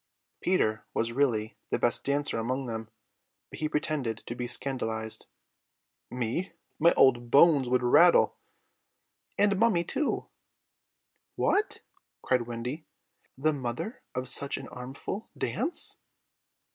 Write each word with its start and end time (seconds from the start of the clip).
Peter 0.41 0.83
was 0.95 1.11
really 1.13 1.55
the 1.69 1.77
best 1.77 2.03
dancer 2.03 2.39
among 2.39 2.65
them, 2.65 2.89
but 3.51 3.59
he 3.59 3.69
pretended 3.69 4.23
to 4.25 4.33
be 4.33 4.47
scandalised. 4.47 5.27
"Me! 6.09 6.51
My 6.79 6.91
old 6.95 7.29
bones 7.29 7.69
would 7.69 7.83
rattle!" 7.83 8.35
"And 9.37 9.59
mummy 9.59 9.83
too." 9.83 10.25
"What," 11.35 11.81
cried 12.23 12.47
Wendy, 12.47 12.83
"the 13.37 13.53
mother 13.53 14.01
of 14.15 14.27
such 14.27 14.57
an 14.57 14.67
armful, 14.69 15.29
dance!" 15.37 15.99